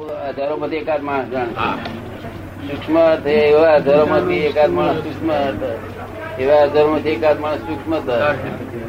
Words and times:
હજારો 0.00 0.56
માંથી 0.56 0.76
એકાદ 0.76 1.02
માણસ 1.02 1.28
જાણે. 1.28 1.52
સૂક્ષ્મ 2.66 2.98
અર્થ 3.00 3.26
એવા 3.26 3.74
હજારો 3.76 4.06
માંથી 4.06 4.36
એકાદ 4.36 4.70
માણસ 4.70 4.96
સૂક્ષ્મ 4.96 5.30
એવા 6.38 6.62
હજારો 6.62 6.88
માંથી 6.90 7.10
એકાદ 7.10 7.40
માણસ 7.40 7.58
સૂક્ષ્મ 7.58 7.98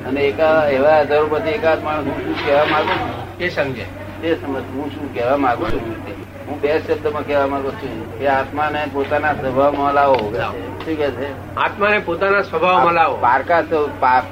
અને 0.08 0.22
એકા 0.22 0.68
એવા 0.70 1.00
હજારો 1.00 1.28
માંથી 1.28 1.50
એકાદ 1.50 1.84
માણસ 1.84 2.06
હું 2.06 2.22
શું 2.26 2.46
કહેવા 2.46 2.66
માંગુ 2.66 3.44
એ 3.44 3.50
સમજે. 3.50 3.86
તે 4.22 4.36
સમજ 4.36 4.64
હું 4.74 4.90
શું 4.92 5.14
કહેવા 5.14 5.38
માંગુ 5.38 5.66
છું? 5.66 5.96
હું 6.48 6.62
બે 6.62 6.80
શબ્દમાં 6.80 7.26
કહેવા 7.26 7.48
માંગુ 7.48 7.72
છું. 7.72 8.20
કે 8.20 8.28
આત્માને 8.28 8.88
પોતાના 8.94 9.34
સ્વભાવમાં 9.34 9.94
લાવો. 9.94 10.18
શું 10.86 10.86
કે 10.86 11.12
છે? 11.12 11.56
આત્માને 11.56 12.00
પોતાના 12.00 12.42
સ્વભાવમાં 12.42 12.94
લાવો 12.94 13.18
પારકા 13.22 13.64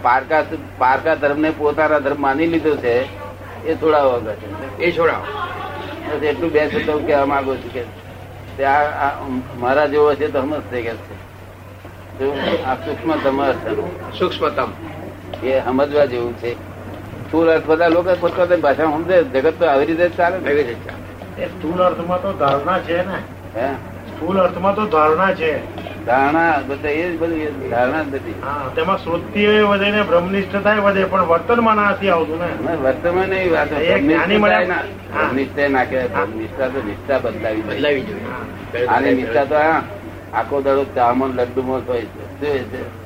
પારકા 0.01 0.43
પારકા 0.77 1.15
ધર્મને 1.15 1.49
પોતાના 1.57 1.99
ધર્મ 1.99 2.21
માની 2.21 2.47
લીધો 2.47 2.75
છે 2.75 2.95
એ 3.67 3.75
થોડા 3.75 4.35
છે. 4.35 4.77
એ 4.77 4.97
છોડાવો. 4.97 5.25
બસ 6.17 6.23
એટલું 6.23 6.51
બે 6.51 6.69
શબ્દો 6.69 6.91
હું 6.91 7.07
કહેવા 7.07 7.25
માંગુ 7.25 7.55
છું 7.55 7.73
કે 7.73 7.83
તે 8.57 8.63
આ- 8.63 9.09
આ 9.09 9.25
મારા 9.59 9.85
જેવો 9.85 10.13
છે 10.13 10.27
તો 10.27 10.41
સમજશે 10.41 10.81
કે 10.81 10.93
છે. 10.93 11.31
આ 12.63 12.75
સૂક્ષ્મતમ 12.75 13.43
અર્થ 13.43 13.67
સૂક્ષ્મતમ. 14.19 14.67
એ 15.47 15.61
સમજવા 15.65 16.05
જેવું 16.05 16.37
છે. 16.37 16.53
સ્થુલ 17.27 17.49
અર્થ 17.49 17.65
બધા 17.65 17.87
લોકો 17.87 18.15
પોતપોતાની 18.19 18.61
ભાષા 18.61 18.83
સમજે. 18.83 19.23
જગત 19.23 19.53
તો 19.59 19.65
આવી 19.65 19.85
રીતે 19.85 20.09
ચાલે 20.09 20.37
ને 20.37 20.49
એવી 20.49 20.63
રીતે 20.63 21.43
એ 21.43 21.45
સ્થૂળ 21.45 21.81
અર્થમાં 21.81 22.21
તો 22.21 22.33
ધારણા 22.33 22.79
છે 22.79 22.97
ને. 22.97 23.15
હે? 23.55 23.73
સ્થુલ 23.73 24.39
અર્થમાં 24.39 24.75
તો 24.75 24.85
ધારણા 24.85 25.33
છે. 25.33 25.80
ધારણા 26.05 26.61
બધા 26.67 26.89
એ 26.89 27.11
જ 27.11 27.19
બધું 27.19 27.69
ધારણા 27.69 28.03
જ 28.03 28.07
બધી. 28.07 28.31
તેમાં 28.75 28.97
શ્રુતિ 28.97 29.47
વધે 29.47 29.91
ને 29.91 30.01
બ્રહ્મનિષ્ઠ 30.01 30.63
થાય 30.63 30.79
વધે 30.79 31.05
પણ 31.05 31.21
વર્તનમાં 31.21 31.75
નથી 31.75 32.09
આવતું 32.09 32.39
ને. 32.39 32.75
વર્તમાન 32.75 33.29
નહીં 33.29 33.51
વાત. 33.51 33.71
નિશ્ચય 35.33 35.67
ના. 35.67 35.83
કહેવાય 35.83 36.37
નિષ્ઠા 36.37 36.67
તો 36.67 36.81
નિષ્ઠા 36.87 37.19
બદલાવી 37.19 37.61
બદલાવી 37.61 38.01
જોઈએ. 38.01 38.85
આની 38.85 39.13
નિષ્ઠા 39.13 39.43
તો 39.43 39.55
આખો 40.33 40.61
દાડો 40.61 40.83
ચામન 40.83 41.33
લડ્ડુમાં 41.33 41.87
હોય 41.87 42.01
છે. 42.01 42.39
શું 42.39 42.69
છે? 42.69 43.01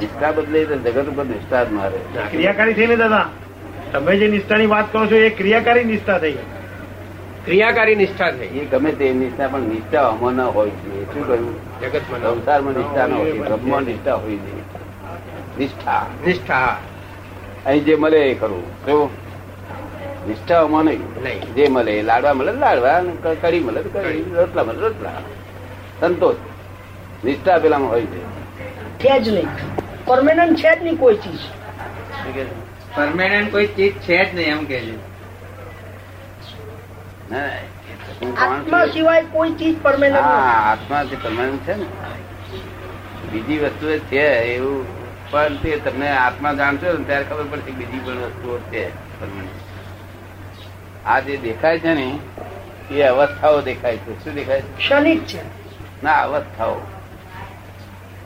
નિષ્ઠા 0.00 0.32
બદલે 0.32 0.64
તો 0.64 0.74
જગત 0.74 1.06
ઉપર 1.08 1.24
નિષ્ઠા 1.24 1.64
જ 1.64 1.72
મારે. 1.72 1.98
ક્રિયાકારી 2.30 2.72
થઈ 2.72 2.86
ને 2.86 2.96
દાદા? 2.96 3.28
તમે 3.92 4.16
જે 4.16 4.28
નિષ્ઠાની 4.28 4.66
વાત 4.66 4.92
કરો 4.92 5.06
છો 5.06 5.14
એ 5.14 5.30
ક્રિયાકારી 5.30 5.84
નિષ્ઠા 5.84 6.18
થઈ. 6.18 6.36
ક્રિયાકારી 7.46 7.94
નિષ્ઠા 7.94 8.30
થઈ. 8.30 8.46
એ 8.46 8.64
ગમે 8.64 8.92
તે 8.92 9.12
નિષ્ઠા 9.12 9.48
પણ 9.48 9.60
નિષ્ઠા 9.60 10.08
અમો 10.08 10.30
ના 10.30 10.46
હોય 10.46 10.70
છે. 10.70 11.14
શું 11.14 11.26
કહ્યું? 11.28 11.80
જગતમાં 11.80 12.20
સંસારમાં 12.20 12.74
નિષ્ઠા 12.74 13.06
ના 13.06 13.16
હોય 13.16 13.32
બ્રહ્મ 13.32 13.80
નિષ્ઠા 13.80 14.14
હોય 14.14 14.30
નહીં. 14.30 14.62
નિષ્ઠા. 15.58 16.06
નિષ્ઠા. 16.26 16.78
અહીં 17.66 17.84
જે 17.84 17.96
મળે 17.96 18.18
એ 18.18 18.34
કરવું 18.34 18.86
શું? 18.86 19.10
નિષ્ઠા 20.28 20.62
અમો 20.62 20.82
નહીં. 20.82 21.54
જે 21.54 21.68
મળે 21.68 22.02
લાડવા 22.02 22.34
મળે 22.34 22.52
લાડવા 22.52 23.02
કરી 23.22 23.36
કઢી 23.36 23.60
મળે 23.60 23.82
તો 23.82 23.98
કઢી 23.98 24.34
રોટલા 24.34 24.64
મળે 24.64 24.78
રોટલા. 24.78 25.10
સંતોષ. 26.00 26.34
નિષ્ઠા 27.24 27.58
પેલામાં 27.58 27.90
હોય 27.90 28.00
છે. 28.00 28.24
છે 28.98 29.20
જ 29.20 29.28
નહીં. 29.28 29.46
પરમેનન્ટ 30.06 30.58
છે 30.58 30.80
જ 30.80 30.82
નહીં 30.82 30.96
કોઈ 30.96 31.14
ચીજ. 31.14 31.36
શું 31.36 32.96
પરમેનન્ટ 32.96 33.52
કોઈ 33.52 33.66
ચીજ 33.66 33.92
છે 33.92 34.32
જ 34.32 34.34
નહીં 34.34 34.46
એમ 34.46 34.64
કે 34.64 34.80
છે. 34.80 35.15
આત્મા? 37.34 38.86
સિવાય 38.86 39.22
કોઈ 39.22 39.50
ચીજ 39.50 39.82
પરમેનન્ટ 39.82 40.18
આત્મા 40.18 41.02
જે 41.02 41.16
પરમાનન્ટ 41.16 41.62
છે 41.62 41.74
ને. 41.74 41.84
બીજી 43.32 43.58
વસ્તુ 43.58 43.98
છે 43.98 44.26
એવું 44.28 44.86
પણ 45.30 45.56
તે 45.56 45.76
તમને 45.76 46.16
આત્મા 46.16 46.52
જાણશો 46.52 46.98
ને 46.98 47.04
ત્યારે 47.04 47.24
ખબર 47.24 47.44
પડશે 47.44 47.70
બીજી 47.70 47.98
પણ 47.98 48.12
વસ્તુઓ 48.12 48.58
છે. 48.58 48.90
આ 51.04 51.20
જે 51.20 51.36
દેખાય 51.36 51.78
છે 51.78 51.94
ને 51.94 52.18
એ 52.90 53.02
અવસ્થાઓ 53.02 53.60
દેખાય 53.60 53.96
છે. 53.96 54.24
શું 54.24 54.34
દેખાય 54.34 54.60
છે? 54.60 54.78
ક્ષણિક 54.78 55.26
છે. 55.26 55.40
ના 56.02 56.12
અવસ્થાઓ. 56.12 56.80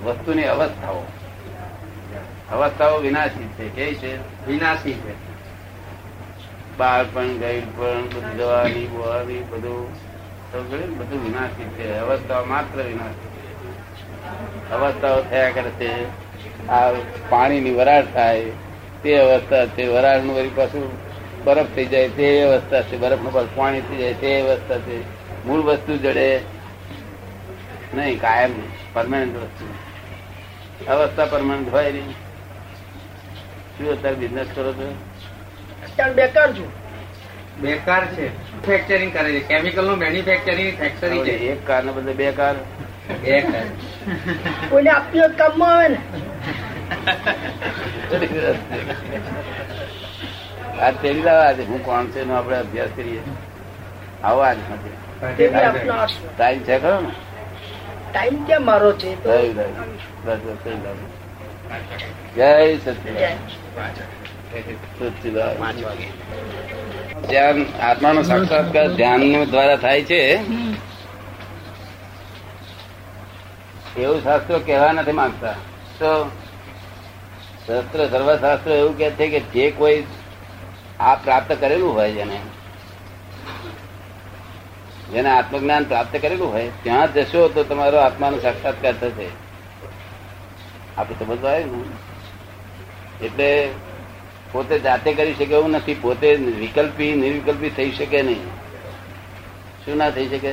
વસ્તુની 0.04 0.44
અવસ્થાઓ. 0.44 1.06
અવસ્થાઓ 2.52 2.98
વિનાશી 2.98 3.48
છે. 3.48 3.68
કે 3.68 3.94
છે? 3.94 4.46
વિનાશી 4.46 4.92
છે. 4.92 5.29
બાળપણ 6.80 7.26
ગઈડપણ 7.26 8.02
બધું 8.02 8.36
જવાની 8.36 8.86
બોવાની, 8.86 9.38
બધું. 9.38 9.92
બધું 10.98 11.24
વિનાશી 11.24 11.64
છે. 11.64 11.92
અવસ્થા 11.92 12.44
માત્ર 12.44 12.82
વિનાશી 12.82 13.28
છે. 13.28 14.70
અવસ્થાઓ 14.70 15.22
થયા 15.22 15.50
કરે 15.50 15.70
છે. 15.70 16.04
આ 16.68 16.92
પાણીની 17.28 17.70
વરાળ 17.70 18.06
થાય, 18.06 18.44
તે 19.02 19.16
અવસ્થા 19.16 19.66
છે. 19.66 19.86
વરાળનું 19.86 20.36
વળી 20.36 20.48
પાછું 20.48 20.90
બરફ 21.44 21.66
થઈ 21.74 21.86
જાય, 21.86 22.08
તે 22.08 22.42
અવસ્થા 22.42 22.82
છે. 22.82 22.96
બરફનું 22.96 23.32
પાછું 23.32 23.56
પાણી 23.56 23.80
થઈ 23.80 23.96
જાય, 23.96 24.14
તે 24.14 24.40
અવસ્થા 24.40 24.78
છે. 24.78 25.00
મૂળ 25.46 25.60
વસ્તુ 25.60 25.96
જડે 25.96 26.40
નહીં, 27.94 28.20
કાયમ 28.20 28.50
પરમાનન્ટ 28.92 29.36
વસ્તુ. 29.36 29.74
અવસ્થા 30.90 31.24
પરમાનન્ટ 31.24 31.72
હોય 31.72 31.92
નહીં. 31.92 32.10
શું 33.78 33.92
અત્યારે 33.92 34.16
બિઝનેસ 34.16 34.46
કરો 34.54 34.72
છો? 34.72 34.94
અત્યારે 35.84 36.12
બેકાર 36.12 36.52
છું. 36.52 36.68
બેકાર 37.60 38.06
છે. 38.06 38.26
ફેક્ચરિંગ 38.66 39.12
કરે 39.12 39.32
છે. 39.32 39.40
કેમિકલનું 39.40 39.98
મેન્યુફેક્ચરિંગ 39.98 40.78
ફેક્ટરી 40.78 41.20
છે. 41.24 41.30
એક 41.30 41.66
કાર 41.66 41.84
ને 41.84 41.92
બદલે 41.92 42.12
બે 42.12 42.32
કાર 42.32 42.54
બેકાર 43.22 43.66
કોઈને 44.68 44.90
આપતી 44.90 45.18
હોય 45.18 45.28
કામમાં 45.28 45.76
આવે 45.76 45.88
ને 45.88 45.98
આ 50.80 50.90
તેડી 50.90 51.22
લાવા 51.22 51.52
છે. 51.52 51.66
હું 51.66 51.84
કોણ 51.84 52.06
છે 52.06 52.20
એનો 52.20 52.34
આપણે 52.34 52.56
અભ્યાસ 52.56 52.88
કરીએ. 52.96 53.20
આવો 54.24 54.40
આજ 54.40 54.56
બી 55.36 55.48
આપનો 55.48 55.92
આશરો. 55.92 56.28
ટાઈમ 56.38 56.62
છે 56.62 56.78
ખરો 56.78 57.00
ને? 57.00 57.10
ટાઈમ 58.12 58.44
ક્યાં 58.44 58.64
મારો 58.64 58.92
છે. 58.92 59.10
જય 62.34 63.34
વાગે 63.76 64.04
ધ્યાન, 67.28 67.66
આત્માનો 67.82 68.22
સાક્ષાત્કાર 68.22 68.88
ધ્યાન 68.88 69.44
દ્વારા 69.44 69.76
થાય 69.76 70.02
છે. 70.02 70.20
એવું 73.96 74.22
શાસ્ત્રો 74.22 74.58
કહેવા 74.58 74.92
નથી 74.92 75.12
માંગતા. 75.12 75.52
તો 75.98 76.30
શસ્ત્ર, 77.66 78.08
સર્વશાસ્ત્ર 78.08 78.70
એવું 78.70 78.98
કે 78.98 79.10
છે 79.10 79.28
કે 79.28 79.40
જે 79.40 79.70
કોઈ 79.70 80.04
આ 81.00 81.14
પ્રાપ્ત 81.14 81.52
કરેલું 81.52 81.94
હોય 81.94 82.12
જેને 82.12 82.40
જેને 85.12 85.30
આત્મજ્ઞાન 85.30 85.84
પ્રાપ્ત 85.84 86.16
કરેલું 86.16 86.52
હોય, 86.52 86.70
ત્યાં 86.82 87.12
જશો 87.12 87.48
તો 87.48 87.64
તમારો 87.64 87.98
આત્માનો 87.98 88.38
સાક્ષાત્કાર 88.38 88.92
થશે. 88.92 89.28
આપણે 90.98 91.16
સમજવા 91.18 91.50
આવ્યું 91.50 91.84
એટલે 93.22 93.68
પોતે 94.52 94.78
જાતે 94.78 95.14
કરી 95.14 95.34
શકે 95.34 95.54
એવું 95.54 95.70
નથી. 95.70 95.94
પોતે 95.94 96.34
વિકલ્પી, 96.34 97.12
નિર્વિકલ્પી 97.12 97.70
થઈ 97.70 97.90
શકે 97.90 98.22
નહીં. 98.22 98.46
શું 99.84 99.96
ના 99.96 100.10
થઈ 100.10 100.28
શકે? 100.28 100.52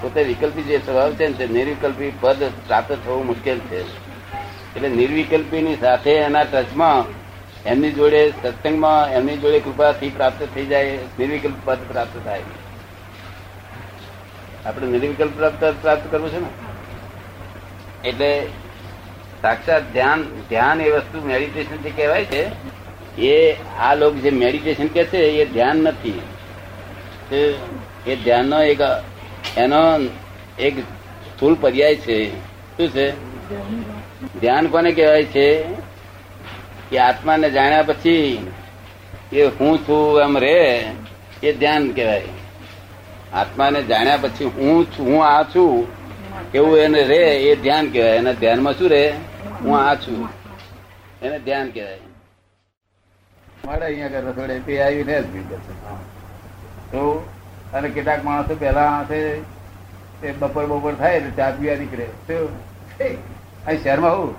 પોતે 0.00 0.22
વિકલ્પી 0.22 0.62
જે 0.62 0.78
સ્વભાવ 0.78 1.12
છે 1.12 1.38
ને 1.38 1.52
નિર્વિકલ્પી 1.52 2.12
પદ 2.20 2.44
પ્રાપ્ત 2.66 2.92
થવું 2.92 3.26
મુશ્કેલ 3.26 3.58
છે. 3.58 4.08
એટલે 4.76 4.88
નિર્વિકલ્પીની 4.88 5.76
સાથે 5.76 6.10
એના 6.10 6.44
ટચમાં 6.44 7.18
એમની 7.64 7.92
જોડે 7.92 8.32
સત્સંગમાં 8.42 9.12
એમની 9.12 9.36
જોડે 9.36 9.60
કૃપાથી 9.60 10.10
પ્રાપ્ત 10.10 10.48
થઈ 10.54 10.66
જાય, 10.66 10.98
નિર્વિકલ્પ 11.18 11.54
પદ 11.64 11.78
પ્રાપ્ત 11.88 12.24
થાય. 12.24 12.42
આપણે 14.66 14.86
નિર્વિકલ્પ 14.86 15.32
પ્રાપ્ત 15.36 15.74
પ્રાપ્ત 15.82 16.10
કરવું 16.10 16.30
છે 16.30 16.38
ને? 16.40 16.48
એટલે 18.08 18.46
સાક્ષાત 19.42 19.92
ધ્યાન 19.92 20.22
ધ્યાન 20.48 20.80
એ 20.80 20.90
વસ્તુ 20.90 21.26
મેડિટેશન 21.28 21.76
જે 21.76 21.90
કહેવાય 21.90 22.24
છે. 22.24 22.44
એ 23.20 23.56
આ 23.78 23.94
લોક 23.94 24.14
જે 24.14 24.30
મેડિટેશન 24.30 24.86
કે 24.86 25.04
છે, 25.04 25.18
એ 25.18 25.44
ધ્યાન 25.44 25.76
નથી. 25.76 26.20
એ 28.06 28.16
ધ્યાનનો 28.16 28.62
એક, 28.62 28.78
એનો 29.56 30.00
એક 30.58 30.78
સ્થૂલ 30.78 31.56
પર્યાય 31.60 31.96
છે. 31.96 32.30
શું 32.76 32.88
છે? 32.88 33.10
ધ્યાન 34.40 34.66
કોને 34.66 34.92
કહેવાય 34.92 35.24
છે? 35.24 35.62
કે 36.90 36.98
આત્માને 36.98 37.50
જાણ્યા 37.50 37.82
પછી 37.82 38.46
એ 39.32 39.44
હું 39.44 39.78
છું 39.78 40.20
એમ 40.20 40.38
રે, 40.38 40.86
એ 41.42 41.52
ધ્યાન 41.52 41.90
કહેવાય. 41.90 42.22
આત્માને 43.32 43.82
જાણ્યા 43.82 44.16
પછી 44.16 44.44
હું 44.44 44.86
હું 44.98 45.24
આ 45.26 45.42
છું, 45.42 45.86
એવું 46.54 46.78
એને 46.78 47.02
રે, 47.02 47.24
એ 47.42 47.56
ધ્યાન 47.56 47.90
કહેવાય. 47.90 48.16
એના 48.16 48.32
ધ્યાનમાં 48.32 48.72
શું 48.72 48.88
રે? 48.88 49.14
હું 49.62 49.78
આ 49.78 49.94
છું. 49.94 50.28
એને 51.22 51.38
ધ્યાન 51.38 51.70
કહેવાય. 51.70 52.00
મારે 53.64 53.84
અહીંયા 53.86 54.06
આગળ 54.06 54.28
રસોડે 54.30 54.58
તે 54.66 54.82
આવીને 54.82 55.14
જ 55.22 55.24
ભી 55.32 55.44
તો 56.92 57.00
અને 57.74 57.88
કેટલાક 57.88 58.24
માણસો 58.24 58.54
પહેલા 58.60 59.04
છે 59.08 59.20
તે 60.20 60.32
બપોર 60.32 60.64
બપોર 60.66 60.94
થાય 61.00 61.16
એટલે 61.16 61.32
ચા 61.38 61.50
પીવા 61.50 61.76
નીકળે. 61.80 62.06
તો 62.28 62.36
અહીં 63.66 63.82
શહેરમાં 63.82 64.14
હું? 64.18 64.30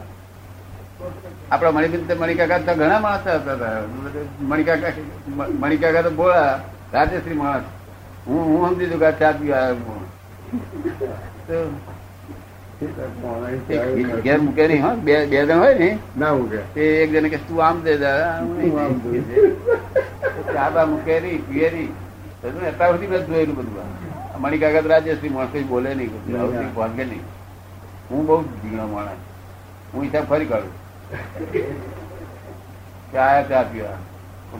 આપડા 1.51 1.71
મણિબેન 1.71 2.18
મણિકાકા 2.19 2.60
તો 2.69 2.74
ઘણા 2.75 3.00
માણસો 3.00 3.30
હતા 3.36 3.75
મણિકાકા 4.42 4.92
મણિકાકા 5.38 6.01
તો 6.01 6.12
બોળા, 6.12 6.60
રાજેશ્રી 6.94 7.38
માણસ. 7.44 7.63
હું 8.27 8.42
હું 8.48 8.69
સમજી 8.69 8.86
દઉં 8.86 9.00
કે 9.00 9.12
ચા 9.19 9.31
પીવા 9.31 9.63
આવ્યો. 9.68 10.00
ઘેર 12.81 14.38
મૂકે 14.40 14.68
નહીં 14.68 14.86
હો? 14.86 14.96
બે 14.96 15.26
બે 15.26 15.46
જણ 15.46 15.60
હોય 15.60 15.74
ને? 15.74 15.98
ના 16.18 16.30
ઉગે 16.30 16.58
તે 16.58 16.81
એક 16.81 17.12
જણ 17.12 17.28
કે 17.30 17.38
તું 17.38 17.66
આમ 17.66 17.81
દે. 17.81 17.98
ચા 20.54 20.70
બા 20.70 20.86
મૂકે 20.86 21.20
નહીં 21.20 21.48
પીએ 21.50 21.72
નહીં 21.72 21.92
અત્યાર 22.68 22.92
સુધી 22.92 23.08
મેં 23.08 23.28
જોયેલું 23.28 23.56
બધું 23.56 23.81
આ. 23.81 24.38
મણિકાકા 24.38 24.81
તો 24.81 24.90
રાજશ્રી 24.90 25.30
માણસ 25.30 25.66
બોલે 25.70 25.94
નહીં 25.94 26.74
ભાગે 26.74 27.06
નહીં. 27.06 27.22
હું 28.12 28.26
બહુ 28.26 28.42
ધીણો 28.42 28.88
માણસ. 28.88 29.10
હું 29.94 30.04
હિસાબ 30.04 30.24
ફરી 30.24 30.46
કાઢું. 30.46 30.72
ચા 33.14 33.22
આયા 33.22 33.44
ચા 33.44 33.64
પીવા. 33.64 33.98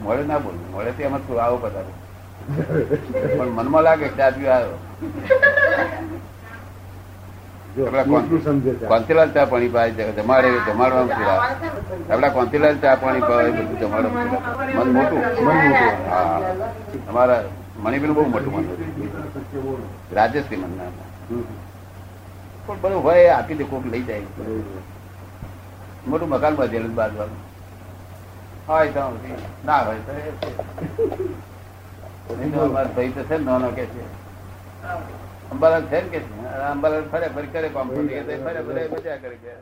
મળે 0.02 0.22
ના 0.22 0.38
બોલું. 0.38 0.72
મળે 0.72 0.90
તો 0.90 1.02
એમાં 1.02 1.26
તું 1.26 1.42
આવો 1.42 1.56
પધારો. 1.56 1.92
પણ 3.38 3.46
મનમાં 3.48 3.82
લાગે 3.82 4.08
ચા 4.08 4.30
પીવા 4.30 4.54
આવ્યો 4.54 4.68
જો 4.70 4.86
આપણા 5.08 5.28
કોણ- 5.96 5.98
એટલું 5.98 6.00
સમજે 6.00 6.16
છે 6.16 7.59
કોંતીલાલ 7.70 9.30
ચા 9.30 9.46
પાણી 9.46 9.68
પાય 9.68 9.90
જમાડે 10.12 10.48
જમાડવાનું 10.66 11.10
આપડા 12.10 12.30
કોંતીલાલ 12.30 12.76
ચા 12.78 12.96
પાણી 12.96 13.20
પાય 13.20 13.50
બધું 13.50 13.78
જમાડવાનું. 13.78 14.40
મન 14.76 14.88
મોટું. 14.92 15.20
મન 15.44 15.56
મોટું. 15.64 15.92
હા. 16.10 16.38
અમારા 17.08 17.42
મણિબેન 17.78 18.12
બહુ 18.12 18.22
મોટું 18.26 18.52
મન 18.54 18.64
રાજશ્રી 20.12 20.56
મન 20.56 20.72
પણ 22.66 22.78
બધું 22.82 23.02
હોય 23.02 23.28
આપી 23.30 23.54
દે 23.54 23.64
કોક 23.64 23.84
લઈ 23.86 24.02
જાય. 24.02 24.26
મોટું 26.06 26.28
મકાન 26.28 26.54
બાંધેલું 26.56 26.94
બાંધવાનું 26.94 27.38
હોય 28.68 28.90
તો 28.90 29.02
ના 29.64 29.80
હોય 29.82 30.00
તો 30.06 30.12
ભાઈ 32.74 33.12
તો 33.12 33.22
છે 33.22 33.36
ને 33.38 33.44
નાનો 33.44 33.68
કે 33.70 33.84
છે. 33.86 34.02
અંબાલાલ 35.50 35.84
છે? 35.90 36.00
કે 36.00 36.18
અંબાલાલ 36.72 37.04
ફરે 37.12 37.28
ફરી 37.34 37.46
કરે 37.52 37.68
કામ 37.68 37.88
ફરે 37.88 38.22
ફરે 38.44 38.62
ફરે 38.62 38.88
મજા 38.92 39.16
કરે 39.16 39.36
કે 39.44 39.52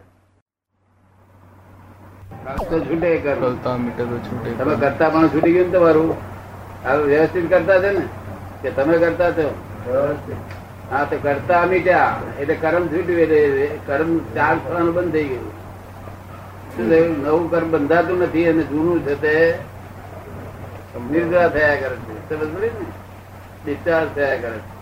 તો 2.71 2.81
છૂટે 2.81 3.11
કર 3.25 3.37
મીટર 3.77 4.05
તો 4.05 4.19
છૂટે. 4.19 4.51
તમે 4.59 4.75
કરતા 4.77 5.09
પણ 5.09 5.29
છૂટી 5.29 5.53
ગયું 5.53 5.73
તમારું? 5.73 6.17
આ 6.89 6.95
વ્યવસ્થિત 6.95 7.51
કરતા 7.51 7.79
છે 7.83 7.91
ને? 7.99 8.05
કે 8.63 8.71
તમે 8.71 8.99
કરતા 8.99 9.31
છો? 9.31 9.49
હા 10.91 11.05
તો 11.05 11.17
કરતા 11.23 11.67
મીટ્યા. 11.67 12.21
એટલે 12.41 12.55
કર્મ 12.55 12.87
છૂટ્યું 12.87 13.87
કર્મ 13.87 14.19
ચાર 14.35 14.57
થવાનું 14.65 14.95
બંધ 14.95 15.13
થઈ 15.13 15.25
ગયું. 15.25 15.51
શું 16.77 16.91
થયું? 16.91 17.23
નવું 17.25 17.51
કર્મ 17.51 17.71
બંધાતું 17.71 18.23
નથી 18.23 18.49
અને 18.49 18.63
જૂનું 18.63 19.05
છે 19.07 19.15
તે 19.21 19.35
નિર્દ્રા 21.11 21.49
થયા 21.49 21.77
કરે 21.83 21.97
છે. 22.07 22.17
સમજ 22.29 22.61
ને? 22.61 22.71
ડિસ્ચાર્જ 23.65 24.09
થયા 24.15 24.43
કરે 24.45 24.59
છે. 24.59 24.78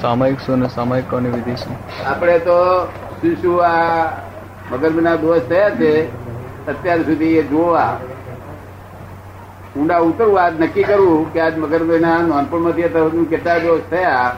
સામાયિક 0.00 0.40
શું 0.40 0.58
ને 0.58 0.68
સામાયિકોની 0.68 1.28
વિધિ 1.28 1.56
શું? 1.56 1.76
આપણે 2.06 2.38
તો 2.38 2.86
શું 3.20 3.36
શું 3.42 3.66
આ 3.66 4.04
મગજના 4.72 5.16
દોષ 5.16 5.40
થયા 5.40 5.70
છે 5.70 6.08
અત્યાર 6.66 6.98
સુધી 6.98 7.36
એ 7.38 7.42
જોવા. 7.42 7.96
ઊંડા 9.76 9.98
ઉતરવું 9.98 10.42
આજ 10.42 10.60
નક્કી 10.60 10.82
કરવું 10.82 11.32
કે 11.32 11.40
આજ 11.40 11.58
મગરભાઈના 11.58 12.18
નાનપણમાંથી 12.18 12.82
અત્યાર 12.82 13.08
કેટલા 13.30 13.58
દોષ 13.58 13.80
થયા 13.90 14.36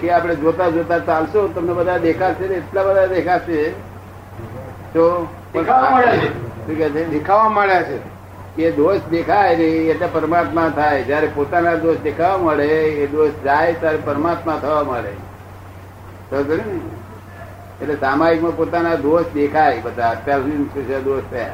કે 0.00 0.10
આપણે 0.10 0.36
જોતા 0.36 0.68
જોતા 0.70 0.98
ચાલશો 0.98 1.48
તમને 1.48 1.72
બધા 1.72 1.98
દેખાશે 1.98 2.48
ને 2.48 2.54
એટલા 2.54 2.82
બધા 2.82 3.06
દેખાશે. 3.06 3.70
તો 4.94 5.28
દેખાવા 5.54 5.90
મળ્યા 5.90 6.16
છે. 6.16 7.10
દેખાવા 7.10 7.48
મળ્યા 7.48 7.82
છે. 7.82 8.15
એ 8.58 8.70
દોષ 8.70 9.00
દેખાય 9.10 9.56
ને 9.56 9.62
એટલે 9.62 10.08
પરમાત્મા 10.12 10.68
થાય. 10.68 11.02
જયારે 11.02 11.28
પોતાના 11.34 11.74
દોષ 11.74 11.96
દેખાવા 11.96 12.38
મળે 12.38 12.66
એ 12.66 13.06
દોષ 13.06 13.30
જાય 13.44 13.72
ત્યારે 13.72 13.98
પરમાત્મા 14.04 14.58
થવા 14.62 14.82
મળે. 14.82 15.12
ને? 16.56 16.80
એટલે 17.82 17.96
સામાયિકમાં 17.96 18.56
પોતાના 18.56 18.94
દોષ 18.94 19.24
દેખાય 19.34 19.80
બધા. 19.80 20.08
અત્યાર 20.08 20.40
સુધી 20.40 20.82
દોષ 20.82 21.22
થયા? 21.30 21.50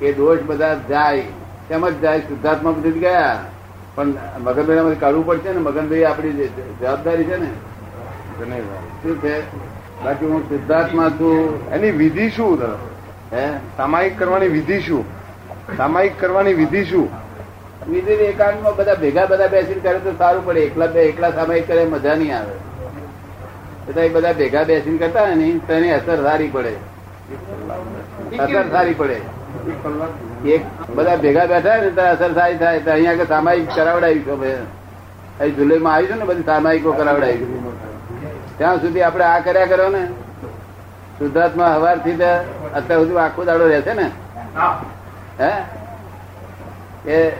એ 0.00 0.12
દોષ 0.12 0.38
બધા 0.46 0.80
જાય. 0.88 1.22
તેમ 1.68 1.88
જ 1.88 2.00
જાય? 2.00 2.20
શુદ્ધાત્મા 2.20 2.70
બધી 2.70 2.92
જ 2.92 2.98
ગયા. 2.98 3.44
પણ 3.94 4.06
મગનભાઈ 4.40 4.94
કાઢવું 4.94 5.26
પડશે 5.26 5.52
ને? 5.52 5.58
મગનભાઈ 5.58 6.02
આપણી 6.02 6.32
જવાબદારી 6.80 7.24
છે 7.24 7.36
ને? 7.36 7.46
શું 9.02 9.22
છે? 9.22 9.40
બાકી 10.04 10.26
હું 10.26 10.48
શુદ્ધાત્મા 10.48 11.08
છું. 11.08 11.66
એની 11.70 11.90
વિધિ 11.90 12.30
શું? 12.30 12.58
હે? 13.32 13.48
સામાયિક 13.76 14.18
કરવાની 14.18 14.48
વિધિ 14.48 14.80
શું? 14.80 15.21
સામાયિક 15.76 16.20
કરવાની 16.20 16.54
વિધિ 16.54 16.84
શું? 16.84 17.08
વિધિ 17.88 18.12
એકાંતમાં 18.12 18.76
બધા 18.76 18.94
ભેગા 18.94 19.26
બધા 19.26 19.46
બેસીને 19.46 19.80
કરે 19.80 19.98
તો 19.98 20.12
સારું 20.18 20.44
પડે. 20.46 20.60
એકલા 20.60 20.86
બે 20.86 21.02
એકલા 21.02 21.30
સામાયિક 21.30 21.66
કરે, 21.68 21.84
મજા 21.84 22.14
નહીં 22.14 22.38
આવે. 22.38 22.54
બધા 23.86 24.08
બધા 24.12 24.32
ભેગા 24.32 24.62
બેસીને 24.62 24.98
કરતા 24.98 25.26
ને, 25.34 25.58
તેની 25.68 25.92
અસર 25.92 26.22
સારી 26.22 26.48
પડે. 26.48 26.74
અસર 28.38 28.64
સારી 28.70 28.94
પડે. 28.94 29.18
એક 30.50 30.62
બધા 30.94 31.16
ભેગા 31.16 31.46
બેઠા 31.46 31.76
ને, 31.76 31.90
તો 31.90 32.02
અસર 32.02 32.30
સારી 32.34 32.56
થાય. 32.56 32.80
તો 32.80 32.90
અહીંયા 32.90 33.12
આગળ 33.12 33.24
સામાયિક 33.24 33.68
કરાવડાવી 33.76 34.22
છો 34.26 34.36
અહીં 35.40 35.54
જુલાઈમાં 35.56 35.94
આવી 35.94 36.06
છે 36.06 36.14
ને, 36.14 36.24
બધી 36.24 36.42
સામાયિકો 36.42 36.92
કરાવડાવી 36.92 37.46
ત્યાં 38.58 38.80
સુધી 38.80 39.02
આપણે 39.02 39.24
આ 39.24 39.38
કર્યા 39.38 39.66
કરો 39.66 39.88
ને. 39.88 40.02
શુદ્ધાત્મા 41.18 41.74
હવારથી 41.74 42.12
અત્યાર 42.12 43.00
સુધી 43.00 43.16
આખો 43.16 43.44
દાડો 43.44 43.68
રહેશે 43.68 43.94
ને. 43.94 44.06
હે? 45.40 45.52
એ 47.10 47.30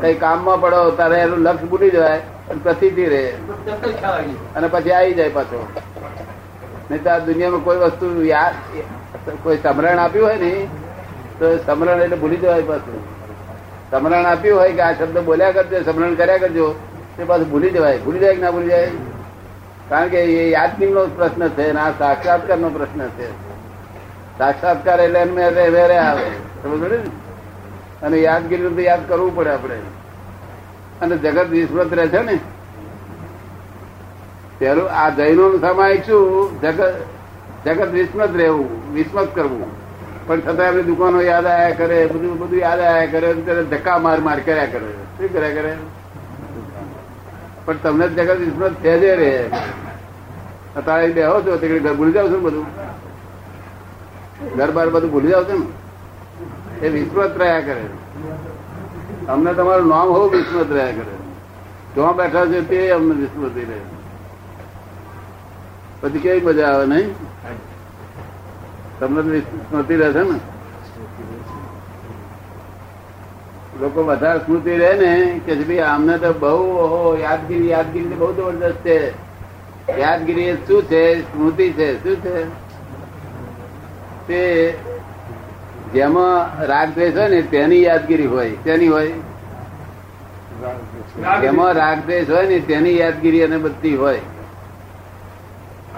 કઈ 0.00 0.14
કામમાં 0.14 0.60
પડો, 0.60 0.90
તારે 0.90 1.20
એનું 1.20 1.38
લક્ષ 1.38 1.62
ભૂલી 1.62 1.90
જવાય 1.90 2.18
અને 2.18 2.60
પ્રસિદ્ધિ 2.62 3.04
રહે. 3.04 3.32
અને 4.56 4.68
પછી 4.68 4.90
આવી 4.90 5.14
જાય 5.14 5.28
પાછો. 5.28 5.68
નહીં 6.90 7.02
તો 7.02 7.10
આ 7.10 7.18
દુનિયામાં 7.18 7.60
કોઈ 7.60 7.76
વસ્તુ 7.76 8.24
યાદ 8.24 8.54
કોઈ 9.42 9.56
સમરણ 9.56 9.98
આપ્યું 9.98 10.26
હોય 10.26 10.36
ને, 10.36 10.66
તો 11.38 11.58
સમરણ 11.66 12.02
એટલે 12.02 12.16
ભૂલી 12.16 12.36
જવાય 12.36 12.62
પાછું. 12.62 13.00
સમરણ 13.90 14.26
આપ્યું 14.26 14.58
હોય 14.58 14.72
કે 14.72 14.80
આ 14.80 14.92
શબ્દ 14.92 15.18
બોલ્યા 15.18 15.50
કરજો, 15.50 15.92
સમરણ 15.92 16.14
કર્યા 16.14 16.38
કરજો, 16.38 16.74
તે 17.16 17.24
પાછું 17.24 17.50
ભૂલી 17.50 17.70
જવાય. 17.70 17.98
ભૂલી 17.98 18.18
જાય 18.18 18.34
કે 18.34 18.42
ના 18.42 18.50
ભૂલી 18.50 18.66
જાય? 18.66 18.90
કારણ 19.88 20.08
કે 20.08 20.24
એ 20.24 20.50
યાદગીરીનો 20.50 21.06
પ્રશ્ન 21.06 21.48
છે 21.48 21.70
અને 21.70 21.80
આ 21.80 21.90
સાક્ષાત્કારનો 21.90 22.68
પ્રશ્ન 22.68 23.08
છે. 23.08 23.30
સાક્ષાત્કાર 24.38 25.00
એટલે 25.00 25.18
એમને 25.18 25.48
વેરે 25.48 25.96
આવે. 25.96 26.30
સમજ 26.62 26.92
ને? 26.92 27.25
અને 28.02 28.16
યાદગીરી 28.18 28.68
તો 28.68 28.80
યાદ 28.80 29.08
કરવું 29.08 29.36
પડે 29.36 29.50
આપણે. 29.50 29.78
અને 31.00 31.16
જગત 31.16 31.46
વિસ્મૃત 31.46 31.94
રહે 31.94 32.08
છે 32.08 32.22
ને? 32.22 32.38
પેલું 34.58 34.90
આ 34.90 35.10
જૈનો 35.10 35.58
સામાયિક 35.58 36.02
શું 36.02 36.60
જગત 36.60 36.94
જગત 37.64 37.88
વિસ્મત 37.88 38.36
રહેવું, 38.36 38.94
વિસ્મત 38.94 39.34
કરવું. 39.34 39.66
પણ 40.26 40.40
છતાં 40.40 40.66
એમની 40.66 40.82
દુકાનો 40.82 41.20
યાદ 41.20 41.46
આયા 41.46 41.70
કરે, 41.70 42.06
બધું 42.06 42.38
બધું 42.38 42.58
યાદ 42.58 42.80
આયા 42.80 43.06
કરે 43.06 43.34
ત્યારે 43.34 43.64
ધક્કા 43.64 43.98
માર 43.98 44.20
માર 44.20 44.40
કર્યા 44.40 44.66
કરે. 44.66 44.92
શું 45.18 45.32
કર્યા 45.32 45.50
કરે? 45.50 45.76
પણ 47.64 47.76
તમને 47.82 48.08
જગત 48.08 48.36
વિસ્મૃત 48.36 48.72
સહેજે 48.82 49.14
રહે 49.14 49.50
અત્યારે 50.76 51.12
બેહો 51.12 51.40
છો 51.40 51.56
તે 51.56 51.78
ભૂલી 51.78 52.12
જાવ 52.12 52.32
છો 52.32 52.40
બધું? 52.40 52.66
ઘર 54.56 54.70
બાર 54.70 54.88
બધું 54.88 55.10
ભૂલી 55.10 55.28
જાવ 55.28 55.44
છો 55.44 55.58
ને? 55.58 55.85
એ 56.82 56.88
વિસ્મૃત 56.88 57.38
રહ્યા 57.38 57.60
કરે 57.60 57.84
અમને 59.28 59.54
તમારું 59.54 59.88
નામ 59.88 60.08
હોવું 60.08 60.30
વિસ્મૃત 60.30 60.72
રહ્યા 60.72 60.92
કરે 60.92 61.16
ક્યાં 61.94 62.16
બેઠા 62.16 62.46
છે 62.46 62.60
તે 62.60 62.90
અમને 62.90 63.14
વિસ્મૃતિ 63.14 63.60
રહે 63.60 63.80
પછી 66.00 66.18
કેવી 66.18 66.40
મજા 66.40 66.66
આવે 66.66 66.86
નહીં? 66.86 67.10
તમને 69.00 69.40
તો 69.40 69.46
સ્મૃતિ 69.48 69.96
રહેશે 69.96 70.18
ને? 70.18 70.38
લોકો 73.80 74.04
વધારે 74.04 74.38
સ્મૃતિ 74.38 74.76
રહે 74.76 74.94
ને 74.94 75.40
કે 75.46 75.54
ભાઈ 75.54 75.78
અમને 75.78 76.18
તો 76.18 76.32
બહુ, 76.32 76.76
ઓહો, 76.76 77.18
યાદગીરી 77.20 77.68
યાદગીરી 77.68 78.08
તો 78.08 78.16
બહુ 78.16 78.32
જબરદસ્ત 78.32 78.76
છે. 78.76 79.10
યાદગીરી 79.98 80.42
એ 80.42 80.54
શું 80.54 80.82
છે? 80.82 81.20
સ્મૃતિ 81.20 81.72
છે. 81.72 82.02
શું 82.02 82.16
છે? 82.16 82.44
તે 84.28 84.74
જેમાં 85.92 86.64
રાગ 86.66 86.88
દ્વેષ 86.94 87.16
હોય 87.16 87.28
ને 87.28 87.42
તેની 87.42 87.82
યાદગીરી 87.82 88.26
હોય 88.26 88.50
તેની 88.50 88.88
હોય. 88.88 89.12
જેમાં 91.40 91.72
રાગ 91.72 91.98
દ્વેષ 91.98 92.30
હોય 92.30 92.46
ને 92.46 92.60
તેની 92.60 92.98
યાદગીરી 92.98 93.42
અને 93.42 93.58
બધી 93.58 93.96
હોય. 93.96 94.20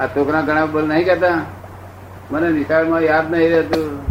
આ 0.01 0.07
છોકરા 0.07 0.41
ઘણા 0.41 0.67
બોલ 0.67 0.89
નહીં 0.89 1.05
કહેતા. 1.05 1.39
મને 2.31 2.51
નિશાળમાં 2.51 3.01
યાદ 3.01 3.31
નહીં 3.31 3.51
રહેતું. 3.51 4.07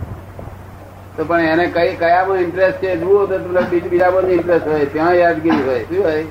તો 1.18 1.26
પણ 1.26 1.40
એને 1.40 1.66
કઈ 1.66 1.96
કયામાં 1.96 2.38
ઇન્ટરેસ્ટ 2.38 2.78
છે 2.78 2.98
જુઓ 2.98 3.26
તો 3.26 3.38
તમને 3.38 3.62
બીજ- 3.62 3.88
બીજા 3.88 4.10
બધું 4.10 4.32
ઇન્ટરેસ્ટ 4.32 4.68
હોય 4.68 4.86
ત્યાં 4.86 5.14
યાદગીરી 5.14 5.64
હોય. 5.64 5.80
શું 5.80 6.04
હોય? 6.04 6.26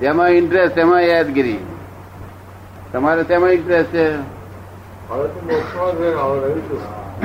જેમાં 0.00 0.28
ઇન્ટરેસ્ટ 0.28 0.74
તેમાં 0.74 1.00
યાદગીરી. 1.00 1.58
તમારે 2.92 3.22
તેમાં 3.22 3.50
ઇન્ટરેસ્ટ 3.50 3.92
છે? 3.92 4.14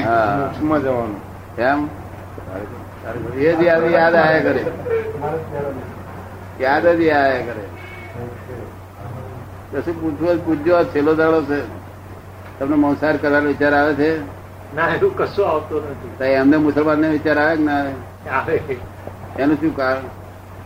હા. 0.06 0.52
જવાનું. 0.80 1.23
એમ? 1.58 1.88
એ 3.38 3.54
જ 3.54 3.64
યાદ 3.64 3.92
યાદ 3.92 4.16
આયા 4.16 4.40
કરે. 4.40 4.66
યાદ 6.62 6.88
જ 6.88 7.10
આયા 7.10 7.42
કરે. 7.42 7.64
કશું 9.72 10.02
પૂછવું 10.02 10.46
પૂછજો 10.46 10.84
છેલ્લો 10.84 11.16
દાડો 11.16 11.44
છે. 11.44 11.84
તમને 12.60 12.76
મંસાર 12.76 13.18
કરવાનો 13.18 13.48
વિચાર 13.48 13.74
આવે 13.74 13.94
છે? 13.94 14.20
ના 14.76 14.88
એવું 14.88 15.18
કશું 15.18 15.50
આવતો 15.50 15.80
નથી. 15.80 16.26
એમને 16.26 16.58
મુસલમાન 16.58 17.00
ને 17.00 17.10
વિચાર 17.10 17.40
આવે 17.40 17.56
કે 17.56 17.64
ના 17.64 17.80
આવે? 18.32 18.58
એનું 19.40 19.56
શું 19.56 19.76
કારણ? 19.76 20.00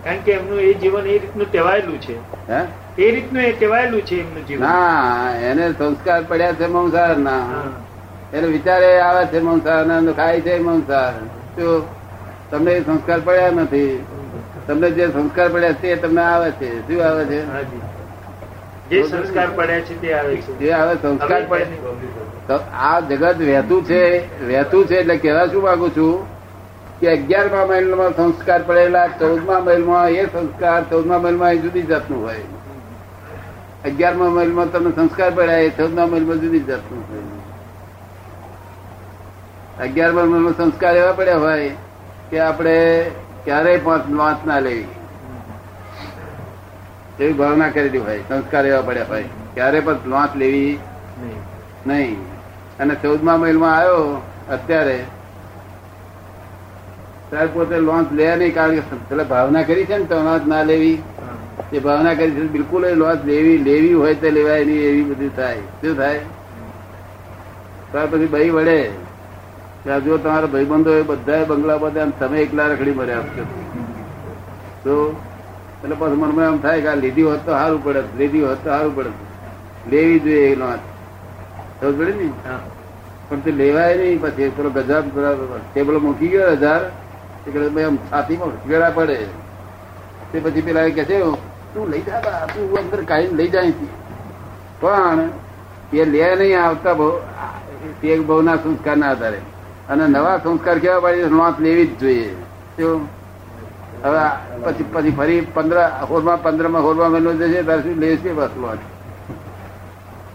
કારણ 0.03 0.19
કે 0.19 0.31
એમનું 0.31 0.59
એ 0.59 0.73
જીવન 0.73 1.07
એ 1.07 1.17
રીતનું 1.17 1.51
ટેવાયેલું 1.51 2.01
છે. 2.01 2.15
હે? 2.49 2.65
એ 3.01 3.11
રીતનું 3.11 3.41
એ 3.41 3.51
ટેવાયેલું 3.51 4.01
છે 4.01 4.21
એમનું 4.21 4.47
જીવન. 4.47 4.61
ના 4.61 5.35
એને 5.41 5.73
સંસ્કાર 5.73 6.23
પડ્યા 6.23 6.53
છે 6.53 6.67
મંસાર 6.67 7.17
ના. 7.17 7.39
એને 8.33 8.47
વિચારે 8.47 8.99
આવે 8.99 9.25
છે 9.25 9.39
મંસાર 9.39 9.85
ને 9.85 10.13
ખાય 10.13 10.41
છે 10.41 10.59
મંસાર 10.59 11.13
શું? 11.55 11.85
તમને 12.51 12.81
સંસ્કાર 12.81 13.19
પડ્યા 13.19 13.51
નથી. 13.51 14.05
તમને 14.67 14.91
જે 14.91 15.07
સંસ્કાર 15.07 15.49
પડ્યા 15.49 15.73
છે 15.73 15.95
તે 15.95 15.95
તમને 15.95 16.21
આવે 16.21 16.51
છે. 16.51 16.87
શું 16.87 17.05
આવે 17.05 17.25
છે? 17.25 17.45
જે 18.89 19.03
સંસ્કાર 19.03 19.47
પડ્યા 19.55 19.79
છે 19.79 20.01
તે 20.01 20.13
આવે 20.13 20.35
છે. 20.35 20.59
જે 20.59 20.71
આવે 20.71 20.95
સંસ્કાર 21.01 21.41
પડે 21.49 21.65
તો 22.47 22.59
આ 22.73 22.99
જગત 22.99 23.35
વહેતું 23.37 23.85
છે 23.85 24.01
વહેતું 24.47 24.87
છે 24.87 24.95
એટલે 24.95 25.17
કહેવા 25.17 25.45
શું 25.45 25.63
માંગુ 25.63 25.89
છું? 25.89 26.37
કે 26.99 27.11
અગિયારમા 27.11 27.65
મહિલમાં 27.65 28.15
સંસ્કાર 28.15 28.61
પડેલા 28.63 29.07
ચૌદમા 29.07 29.59
મહિલમાં 29.59 30.09
એ 30.09 30.25
સંસ્કાર 30.25 30.83
ચૌદમા 30.83 31.17
મહિલમાં 31.17 31.51
એ 31.51 31.57
જુદી 31.57 31.81
જાતનું 31.81 32.23
હોય. 32.23 32.39
અગિયારમા 33.85 34.29
મહિલમાં 34.29 34.71
તમને 34.71 34.91
સંસ્કાર 34.95 35.31
પડ્યા 35.31 35.57
એ 35.57 35.69
ચૌદમા 35.69 36.05
મહિલમાં 36.05 36.37
જુદી 36.37 36.59
જાતનું 36.59 37.03
હોય. 37.09 37.16
અગિયારમા 39.81 40.23
મહિલમાં 40.23 40.53
સંસ્કાર 40.57 40.95
એવા 40.95 41.11
પડ્યા 41.11 41.37
હોય 41.37 41.69
કે 42.29 42.39
આપણે 42.39 42.75
ક્યારેય 43.45 43.77
પાંચ 43.77 44.45
ના 44.47 44.59
લેવી. 44.59 44.87
એવી 47.19 47.33
ભાવના 47.33 47.69
કરેલી 47.69 47.97
હોય, 47.97 48.19
સંસ્કાર 48.29 48.65
એવા 48.65 48.81
પડ્યા 48.81 49.05
હોય. 49.09 49.23
ક્યારે 49.53 49.79
પણ 49.79 49.93
લોંચ 50.05 50.35
લેવી. 50.35 50.77
નહીં. 51.87 52.17
અને 52.79 52.95
ચૌદમા 52.95 53.37
મહિલમાં 53.37 53.75
આવ્યો 53.77 54.21
અત્યારે 54.49 54.97
ત્યારે 57.29 57.47
પોતે 57.53 57.79
લોન્ચ 57.79 58.13
લે 58.13 58.35
નહીં 58.35 58.53
કારણ 58.53 58.75
કે 58.75 58.81
પેલા 59.09 59.23
ભાવના 59.23 59.63
કરી 59.63 59.85
છે 59.85 59.97
ને 59.97 60.05
તો 60.05 60.15
લોન્ચ 60.15 60.45
ના 60.47 60.63
લેવી. 60.63 61.01
એ 61.73 61.79
ભાવના 61.79 62.13
કરી 62.13 62.31
છે 62.31 62.47
બિલકુલ 62.47 62.85
એ 62.85 62.93
લોન્ચ 62.93 63.25
લેવી 63.25 63.57
લેવી 63.57 63.93
હોય 63.93 64.15
તો 64.15 64.29
લેવાય 64.29 64.65
નહીં, 64.65 64.79
એવી 64.79 65.03
બધી 65.03 65.29
થાય. 65.29 65.59
શું 65.81 65.97
થાય? 65.97 66.19
ત્યાર 67.91 68.07
પછી 68.07 68.25
બહી 68.25 68.49
વડે 68.49 69.06
આ 69.89 69.99
જો 69.99 70.17
તમારા 70.17 70.45
ભાઈબંધો 70.45 70.93
એ 70.93 71.01
બધા 71.01 71.43
બંગલા 71.43 71.77
બધા 71.77 72.05
તમે 72.19 72.39
એકલા 72.39 72.67
રખડી 72.67 72.91
મર્યા 72.91 73.17
આપશો 73.17 73.43
તો 74.83 75.21
એટલે 75.83 75.95
પછી 75.99 76.11
મનમાં 76.11 76.45
એમ 76.45 76.57
થાય 76.57 76.81
કે 76.81 76.87
આ 76.87 76.95
લીધી 76.95 77.23
હોત 77.23 77.39
તો 77.45 77.51
સારું 77.51 77.83
પડે 77.83 78.03
લીધી 78.17 78.41
હોત 78.41 78.57
તો 78.57 78.69
સારું 78.69 78.95
પડે. 78.95 79.09
લેવી 79.89 80.19
જોઈએ 80.19 80.51
એનો 80.51 80.75
સમજ 81.81 81.99
પડે 81.99 82.13
ને? 82.13 82.49
હા. 82.49 82.59
પણ 83.29 83.39
તે 83.39 83.51
લેવાય 83.51 83.97
નહીં 83.97 84.21
પછી. 84.21 84.49
પેલો 84.49 84.69
ગજાબ 84.69 85.03
ટેબલ 85.73 85.97
મૂકી 85.97 86.27
ગયો 86.27 86.51
હજાર. 86.51 86.81
એટલે 87.47 87.81
એમ 87.81 87.95
છાતીમાં 87.95 88.67
ગળા 88.67 88.89
પડે. 88.89 89.25
તે 90.31 90.39
પછી 90.39 90.61
પેલા 90.61 90.83
કે 90.83 91.03
છે 91.03 91.19
તું 91.19 91.89
લઈ 91.89 92.01
જા 92.01 92.19
તું 92.19 92.77
અંદર 92.77 93.03
કાઢી 93.03 93.27
લઈ 93.27 93.47
જાય 93.47 93.61
અહીંથી." 93.61 93.87
પણ 94.81 95.29
એ 95.93 96.05
લે 96.05 96.35
નહીં 96.35 96.63
આવતા 96.63 96.93
બહુ 96.93 97.11
તે 98.01 98.19
બહુના 98.19 98.55
સંસ્કારના 98.55 99.09
આધારે. 99.09 99.41
અને 99.89 100.07
નવા 100.07 100.37
સંસ્કાર 100.37 100.79
કેવા 100.79 100.99
પડે 100.99 101.23
નોંધ 101.23 101.61
લેવી 101.61 101.87
જ 101.87 101.99
જોઈએ. 101.99 102.35
હવે 104.03 104.29
પછી 104.63 104.85
પછી 104.93 105.11
ફરી 105.11 105.41
પંદર 105.41 105.77
હોરમાં 106.09 106.43
પંદરમાં 106.43 106.83
હોરમાં 106.83 107.11
મહિનો 107.11 107.33
જશે 107.33 107.63
ત્યારે 107.63 107.81
શું 107.81 107.91
લેશે 107.91 108.33
બસ 108.33 108.49
લોટ 108.57 108.77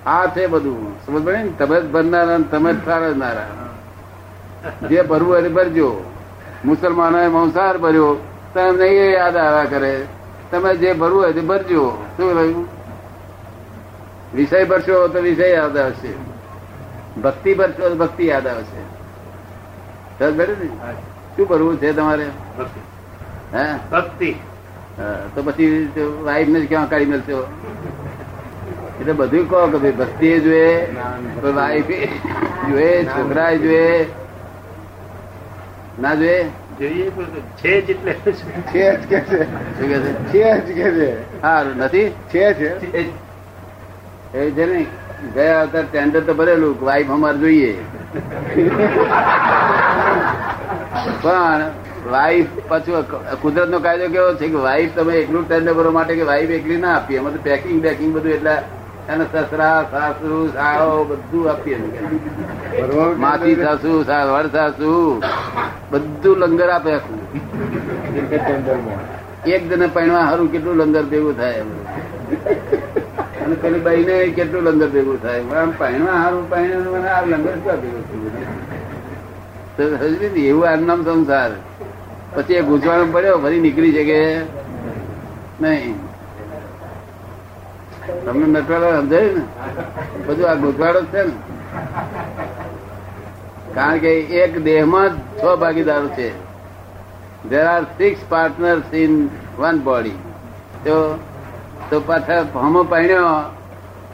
આ 0.07 0.27
છે 0.27 0.47
બધું. 0.47 1.07
સમજ 1.07 1.25
પડે 1.25 1.37
ને? 1.37 1.49
તમે 1.49 1.81
જ 1.81 1.91
ભરનારા 1.93 2.39
તમે 2.39 2.73
જ 2.73 2.85
સારનારા. 2.85 3.47
જે 4.89 5.03
ભરવું 5.03 5.43
તે 5.43 5.49
ભરજો. 5.49 6.05
મુસલમાનોએ 6.65 7.29
મંસાહાર 7.29 7.79
ભર્યો. 7.79 8.17
તમને 8.55 8.87
એ 8.87 9.13
યાદ 9.13 9.37
આવ્યા 9.37 9.65
કરે. 9.65 10.07
તમે 10.51 10.77
જે 10.77 10.93
ભરવું 10.93 11.23
હોય 11.23 11.33
તે 11.33 11.41
ભરજો. 11.41 12.05
શું 12.17 12.39
રહ્યું 12.39 12.69
વિષય 14.35 14.65
ભરશો 14.65 15.09
તો 15.09 15.21
વિષય 15.21 15.49
યાદ 15.49 15.79
આવશે. 15.79 16.13
ભક્તિ 17.21 17.55
ભરશો 17.55 17.89
તો 17.89 17.95
ભક્તિ 17.95 18.27
યાદ 18.27 18.47
આવશે. 18.47 18.82
શું 20.23 21.49
કરવું 21.49 21.77
છે 21.77 21.93
તમારે? 21.93 22.27
હે? 23.55 23.65
તો 25.35 25.43
પછી 25.43 25.67
વાઈફ 26.23 26.49
ને 26.49 26.61
ક્યાં 26.61 26.91
કાઢી 26.91 27.05
મળશો? 27.05 27.47
એટલે 29.01 29.13
બધું 29.13 29.51
કહો 29.51 29.67
કે 29.67 29.79
ભાઈ 29.79 29.93
ભક્તિ 29.93 30.41
જોઈએ 30.41 30.97
વાઈફ 31.43 31.91
જોઈએ 32.71 33.05
છોકરા 33.05 33.55
જોઈએ. 33.55 34.07
ના 36.01 36.15
જોઈએ? 36.15 36.45
છે 37.63 37.73
જ 37.81 37.97
કે 37.97 38.15
છે. 38.23 38.95
કે 38.97 39.21
છે? 39.21 40.13
છે 40.33 40.61
જ 40.61 40.75
કે 40.75 40.91
છે. 40.91 41.41
સારું 41.41 41.77
નથી? 41.77 42.09
છે 42.31 42.55
છે 42.55 42.69
એ 44.35 44.51
છે 44.51 44.65
ને 44.67 44.87
ગયા 45.35 45.61
અવતાર 45.61 45.85
ટેન્ડર 45.93 46.21
તો 46.21 46.35
ભરેલું 46.35 46.85
વાઈફ 46.85 47.11
અમારે 47.11 47.39
જોઈએ. 47.39 47.73
પણ 51.23 51.63
વાઈફ 52.07 52.53
પાછું 52.69 53.05
કુદરત 53.43 53.69
નો 53.69 53.79
કાયદો 53.81 54.07
કેવો 54.15 54.29
છે 54.35 54.47
કે 54.49 54.59
વાઈફ 54.67 54.93
તમે 54.97 55.15
એકલું 55.17 55.45
ટેન્ડર 55.47 55.75
કરવા 55.75 55.93
માટે 55.93 56.15
કે 56.15 56.25
વાઈફ 56.25 56.53
એકલી 56.53 56.79
ના 56.79 56.95
આપીએ? 56.97 57.19
અમે 57.19 57.31
તો 57.31 57.39
પેકિંગ 57.41 57.79
બેકિંગ 57.81 58.13
બધું 58.15 58.33
એટલે 58.33 58.55
એને 59.09 59.25
સસરા 59.27 59.79
સાસુ 59.93 60.31
સાળો 60.55 61.05
બધું 61.05 61.45
આપીએ 61.49 61.79
માસી 63.19 63.57
સાસુ 63.57 63.91
વડ 64.31 64.53
સાસુ 64.53 64.91
બધું 65.93 66.37
લંગર 66.43 66.71
આપે 66.71 66.91
આખું. 66.93 67.19
એક 69.47 69.63
જણે 69.69 69.87
પૈણવા 69.89 70.25
સારું 70.29 70.49
કેટલું 70.53 70.77
લંગર 70.81 71.05
ભેગું 71.07 71.35
થાય 71.37 71.63
અને 73.43 73.55
પેલી 73.57 73.81
બાઈ 73.81 74.05
ને 74.05 74.17
કેટલું 74.37 74.65
લંગર 74.67 74.91
ભેગું 74.91 75.19
થાય 75.23 75.43
આમ 75.57 75.71
પૈણવા 75.79 76.17
સારું 76.23 76.45
પૈણ 76.51 76.71
મને 76.89 77.09
આ 77.11 77.23
લંગર 77.27 77.57
ક્યાં 77.65 77.81
ભેગું 77.83 78.05
થયું? 78.09 78.42
એવું 79.83 80.87
નામ 80.87 81.05
સંસાર. 81.05 81.51
પછી 82.35 82.55
એ 82.55 82.63
ગુજવાનો 82.63 83.07
પડ્યો, 83.13 83.39
ફરી 83.39 83.61
નીકળી 83.61 83.93
શકે? 83.93 84.41
નહીં. 85.61 85.95
તમને 88.25 88.47
નટવાડો 88.47 88.93
સમજાયું 88.93 89.39
ને? 89.39 89.43
બધું 90.27 90.51
આ 90.51 90.55
ગુજવાડો 90.55 91.01
જ 91.01 91.05
છે 91.05 91.23
ને. 91.23 91.33
કારણ 93.75 93.99
કે 93.99 94.21
એક 94.21 94.65
દેહમાં 94.65 95.09
જ 95.09 95.19
છ 95.19 95.45
ભાગીદારો 95.59 96.09
છે. 96.09 96.53
There 97.49 97.65
are 97.65 97.83
six 97.83 98.21
partners 98.29 98.95
in 98.95 99.29
one 99.59 99.79
body 99.79 100.11
તો 100.85 102.01
પાછા 102.07 102.47
હમો 102.55 102.83
પહેણ્યો 102.83 103.19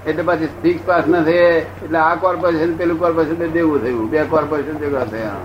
એટલે 0.07 0.23
પછી 0.23 0.49
સિક્સ 0.63 0.83
પાર્ટનર 0.87 1.23
છે 1.25 1.39
એટલે 1.85 1.99
આ 1.99 2.15
કોર્પોરેશન 2.25 2.71
પેલું 2.77 2.99
કોર્પોરેશન 2.99 3.53
દેવું 3.57 3.79
થયું. 3.83 4.11
બે 4.11 4.19
કોર્પોરેશન 4.35 4.77
ભેગા 4.83 5.05
થયા. 5.05 5.41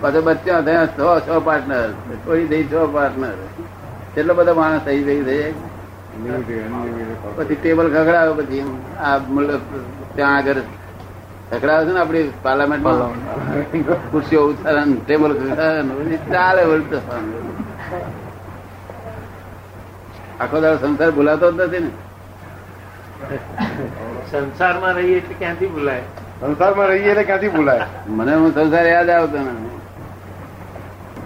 પાછા 0.00 0.20
બચ્ચા 0.20 0.60
થયા 0.62 0.86
છ 0.96 1.00
છ 1.26 1.28
પાર્ટનર 1.48 1.88
થોડી 2.24 2.48
થઈ 2.52 2.64
છ 2.72 2.74
પાર્ટનર 2.96 3.34
કેટલો 4.14 4.32
બધો 4.34 4.52
માણસ 4.54 4.82
થઈ 4.84 5.02
થઈ 5.02 5.22
થઈ. 5.28 5.54
પછી 7.36 7.56
ટેબલ 7.56 7.88
ખખડાવે 7.94 8.32
પછી 8.38 8.64
આ 9.00 9.18
મતલબ 9.28 9.62
ત્યાં 10.14 10.36
આગળ 10.36 10.60
ખખડાવે 11.50 11.84
છે 11.86 11.92
ને 11.92 12.00
આપડી 12.00 12.26
પાર્લામેન્ટમાં 12.42 13.12
ખુરશીઓ 14.10 14.42
ઉતારે 14.50 14.82
ટેબલ 15.04 15.32
ખખડાવે 15.32 16.16
ચાલે 16.32 16.62
વળતો 16.70 16.98
આખો 20.40 20.56
દાડો 20.60 20.78
સંસાર 20.82 21.10
ભૂલાતો 21.10 21.46
જ 21.52 21.60
નથી 21.60 21.80
ને. 21.80 21.90
સંસારમાં 24.30 24.94
રહીએ 24.94 25.16
એટલે 25.18 25.34
ક્યાંથી 25.34 25.66
ભૂલાય? 25.66 26.02
સંસારમાં 26.40 26.88
રહીએ 26.88 27.10
એટલે 27.10 27.24
ક્યાંથી 27.24 27.48
ભૂલાય? 27.48 27.86
મને 28.08 28.34
હું 28.34 28.52
સંસાર 28.52 28.86
યાદ 28.86 29.10
આવતો 29.10 29.38
ને 29.38 29.52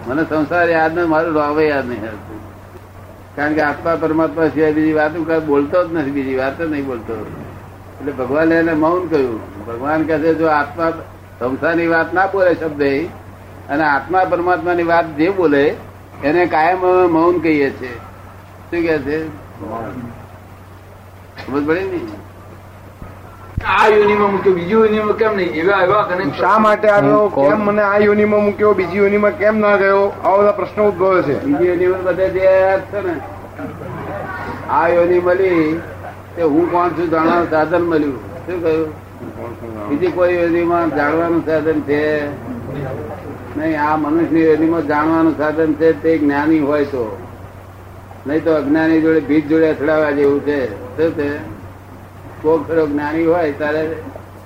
મને 0.07 0.23
સંસાર 0.23 0.69
યાદ 0.69 0.91
નથી 0.93 1.07
મારું 1.07 1.33
રોવે 1.33 1.63
યાદ 1.67 1.85
નહીં 1.85 2.03
આવતું. 2.03 2.39
કારણ 3.35 3.53
કે 3.53 3.61
આત્મા 3.61 3.95
પરમાત્મા 3.95 4.49
સિવાય 4.49 4.73
બીજી 4.73 4.93
વાત 4.93 5.15
હું 5.15 5.27
કાંઈ 5.27 5.45
બોલતો 5.45 5.83
જ 5.87 5.93
નથી 5.93 6.11
બીજી 6.11 6.37
વાત 6.37 6.57
જ 6.57 6.69
નહીં 6.71 6.85
બોલતો. 6.85 7.13
એટલે 7.99 8.11
ભગવાને 8.11 8.55
એને 8.55 8.73
મૌન 8.73 9.07
કહ્યું 9.07 9.41
ભગવાન 9.67 10.05
કહે 10.05 10.19
છે 10.19 10.35
જો 10.35 10.47
આત્મા 10.47 10.91
સંસારની 11.39 11.87
વાત 11.87 12.13
ના 12.13 12.27
બોલે 12.27 12.55
શબ્દ 12.55 12.81
અને 13.69 13.83
આત્મા 13.83 14.25
પરમાત્માની 14.25 14.83
વાત 14.83 15.05
જે 15.17 15.29
બોલે 15.31 15.63
એને 16.23 16.41
કાયમ 16.47 16.83
અમે 16.83 17.07
મૌન 17.07 17.39
કહીએ 17.39 17.69
છીએ. 17.79 17.95
શું 18.69 18.81
કે 18.83 18.99
છે? 18.99 19.17
સમજ 21.37 21.67
પડે 21.67 21.83
ને 21.83 21.99
આ 23.65 23.87
યોનિમાં 23.87 24.31
મૂક્યો 24.31 24.53
બીજી 24.53 24.71
યોનિમાં 24.71 25.17
કેમ 25.17 25.35
નહીં? 25.35 25.53
એવા 25.53 25.81
એવા 25.83 26.03
કનેક્ટ 26.03 26.39
શા 26.39 26.59
માટે 26.59 26.87
આવ્યો 26.89 27.19
હું 27.19 27.31
કોણ? 27.31 27.49
કેમ 27.49 27.59
મને 27.59 27.81
આ 27.81 27.97
યોનિમાં 27.97 28.43
મૂક્યો? 28.43 28.73
બીજી 28.73 28.97
યોનિમાં 28.97 29.31
કેમ 29.31 29.57
ના 29.57 29.75
ગયો? 29.75 30.11
આવા 30.23 30.37
બધા 30.37 30.51
પ્રશ્નો 30.51 30.87
ઉદભવે 30.87 31.21
છે. 31.21 31.39
બીજી 31.45 31.67
યોનિમાં 31.67 32.03
બધે 32.03 32.29
જે 32.29 32.39
છે 32.91 33.01
ને 33.01 33.15
આ 34.69 34.87
યોની 34.87 35.19
મળી 35.19 35.81
તે 36.35 36.41
હું 36.41 36.71
કોણ 36.71 36.89
છું 36.89 37.09
જાણવાનું 37.09 37.49
સાધન 37.49 37.81
મળ્યું. 37.81 38.19
શું 38.45 38.63
કહ્યું? 38.63 38.93
બીજી 39.89 40.11
કોઈ 40.11 40.35
યોનિમાં 40.35 40.95
જાણવાનું 40.95 41.45
સાધન 41.45 41.81
છે? 41.81 42.27
નહીં 43.57 43.81
આ 43.81 43.97
મનુષ્યની 43.97 44.45
યોનિમાં 44.45 44.87
જાણવાનું 44.87 45.37
સાધન 45.37 45.73
છે 45.73 46.01
તે 46.01 46.17
જ્ઞાની 46.17 46.59
હોય 46.59 46.85
તો. 46.85 47.22
નહીં 48.27 48.43
તો 48.43 48.55
અજ્ઞાની 48.55 49.01
જોડે 49.01 49.19
ભીત 49.19 49.47
જોડે 49.47 49.69
અથડાવા 49.69 50.11
જેવું 50.11 50.41
છે. 50.41 50.59
શું 50.97 51.11
છે? 51.11 51.37
કોક 52.41 52.67
ખરો 52.67 52.87
જ્ઞાની 52.87 53.25
હોય 53.25 53.51
ત્યારે 53.51 53.95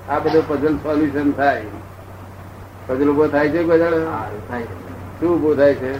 આ 0.08 0.18
બધું 0.18 0.48
પઝલ 0.48 0.76
સોલ્યુશન 0.76 1.32
થાય. 1.32 1.62
પઝલ 2.86 3.10
ઊભો 3.10 3.26
થાય 3.26 3.48
છે 3.48 3.62
કોઈ 3.62 3.78
શું 5.20 5.34
ઊભો 5.34 5.54
થાય 5.54 5.74
છે? 5.74 5.92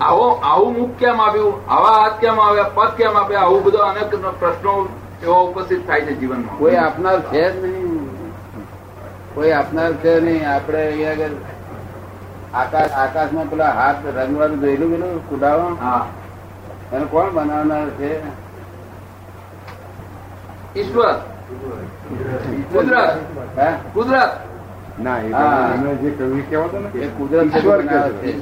આવો 0.00 0.28
આવું 0.28 0.78
મુખ 0.78 0.96
કેમ 0.98 1.20
આવ્યું 1.20 1.70
આવા 1.70 1.90
હાથ 1.90 2.20
કેમ 2.20 2.40
આવ્યા 2.40 2.70
પદ 2.74 2.90
કેમ 2.96 3.16
આપ્યા 3.16 3.40
આવું 3.40 3.64
બધો 3.64 3.78
અનેક 3.78 4.14
પ્રશ્નો 4.40 4.88
એવો 5.22 5.46
ઉપસ્થિત 5.46 5.86
થાય 5.86 6.00
છે 6.00 6.14
જીવનમાં. 6.14 6.58
કોઈ 6.58 6.76
આપનાર 6.76 7.20
છે 7.20 7.52
જ 7.52 7.64
નહીં. 7.64 8.08
કોઈ 9.34 9.50
આપનાર 9.50 9.92
છે 9.92 10.20
નહીં. 10.20 10.54
આપણે 10.54 10.86
અહીંયા 10.86 11.10
આગળ 11.10 11.30
આકાશ 12.54 12.90
આકાશમાં 12.90 13.50
પેલા 13.50 13.70
હાથ 13.70 14.06
રંગવાનું 14.16 14.60
જોયેલું 14.60 14.90
પેલું 14.90 15.30
કુડાવા 15.30 15.76
હા. 15.82 16.06
એને 16.94 17.04
કોણ 17.04 17.30
બનાવનાર 17.30 17.88
છે? 17.98 18.20
ઈશ્વર. 20.74 21.16
કુદરત. 22.72 23.18
કુદરત. 23.94 24.32
ના 24.98 25.18
એ 25.18 25.28
જે 26.02 26.10
કવિ 26.10 26.42
કહેવાતો 26.42 26.78
ને 26.78 26.88
એ 27.00 27.08
કુદરત 27.18 27.54
ઈશ્વર 27.56 27.80
છે. 28.20 28.36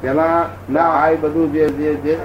પેલા 0.00 0.46
ના 0.68 0.90
આ 0.94 1.14
બધું 1.14 1.52
જે 1.52 1.64
જે 1.76 2.18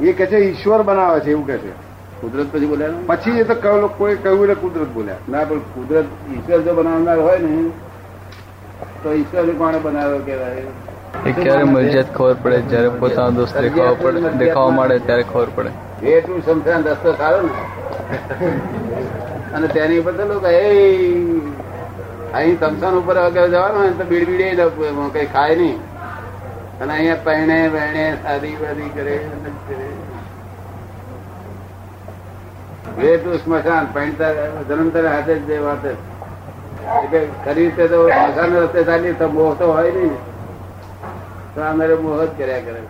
એ 0.00 0.12
કે 0.12 0.26
છે 0.26 0.38
ઈશ્વર 0.38 0.82
બનાવે 0.82 1.20
છે 1.20 1.30
એવું 1.30 1.46
કે 1.46 1.58
છે. 1.58 1.72
કુદરત 2.20 2.48
પછી 2.52 2.66
બોલ્યા 2.66 3.06
પછી 3.08 3.40
એ 3.40 3.44
તો 3.44 3.54
કોઈ 3.88 4.16
કહ્યું 4.16 4.42
એટલે 4.42 4.54
કુદરત 4.54 4.88
બોલ્યા. 4.88 5.20
ના 5.28 5.44
પણ 5.44 5.60
કુદરત 5.74 6.06
ઈશ્વર 6.30 6.60
જો 6.60 6.74
બનાવનાર 6.74 7.18
હોય 7.18 7.38
ને 7.38 7.70
તો 9.02 9.12
ઈશ્વર 9.12 9.54
કોણે 9.54 9.78
બનાવ્યો 9.78 10.18
કેવાય 10.18 10.64
એ 11.24 11.32
ક્યારે 11.32 11.64
મરજિયાત 11.66 12.10
ખબર 12.12 12.36
પડે. 12.42 12.58
જયારે 12.70 12.90
પોતાનો 13.00 13.36
દોસ્ત 13.38 13.56
દેખાવા 13.58 13.96
પડે 14.02 14.32
દેખાવા 14.42 14.76
માંડે 14.78 14.98
ત્યારે 15.06 15.24
ખબર 15.24 15.48
પડે. 15.56 15.70
એ 16.02 16.20
ટુ 16.20 16.34
રસ્તો 16.86 17.10
સારો 17.14 17.40
ને. 17.42 17.52
અને 19.54 19.66
તેની 19.68 20.00
ઉપર 20.00 20.14
તો 20.18 20.24
લોકો 20.24 20.48
એ 20.48 20.64
અહીં 22.32 22.56
તમસાન 22.60 22.94
ઉપર 23.00 23.16
વગર 23.18 23.46
જવાનું 23.54 23.78
હોય 23.80 23.92
તો 23.98 24.04
બીડબીડે 24.04 24.64
કઈ 25.14 25.26
ખાય 25.34 25.56
નહીં. 25.56 25.78
અને 26.80 26.92
અહીંયા 26.92 27.24
પહેણે 27.24 27.58
વહેણે 27.74 28.04
સાદી 28.22 28.56
વાદી 28.60 28.90
કરે 28.96 29.16
વે 32.98 33.10
ટુ 33.18 33.38
સ્મશાન 33.38 33.84
પહેણતા 33.94 34.30
જન્મતર 34.68 35.04
હાથે 35.08 35.34
જ 35.36 35.42
જે 35.48 35.58
વાત. 35.66 35.84
ખરી 37.44 37.54
રીતે 37.56 37.84
તો 37.88 37.98
સ્મશાન 38.08 38.50
રસ્તે 38.56 38.80
ચાલી 38.88 39.14
તો 39.20 39.28
મોહ 39.28 39.52
તો 39.58 39.66
હોય 39.72 39.92
નહીં. 39.92 40.16
તો 41.58 41.64
આ 41.64 41.74
મારે 41.74 41.94
મોહ 41.96 42.18
જ 42.20 42.26
કર્યા 42.36 42.64
કરે 42.64 42.80